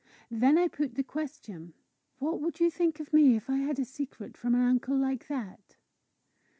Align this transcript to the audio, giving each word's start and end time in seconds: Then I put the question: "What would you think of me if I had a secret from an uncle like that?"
Then 0.31 0.57
I 0.57 0.67
put 0.67 0.95
the 0.95 1.03
question: 1.03 1.75
"What 2.17 2.41
would 2.41 2.59
you 2.59 2.71
think 2.71 2.99
of 2.99 3.13
me 3.13 3.35
if 3.35 3.51
I 3.51 3.57
had 3.57 3.77
a 3.77 3.85
secret 3.85 4.35
from 4.35 4.55
an 4.55 4.61
uncle 4.61 4.97
like 4.97 5.27
that?" 5.27 5.75